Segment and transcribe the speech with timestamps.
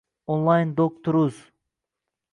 [0.35, 1.37] OnlineDoctorUz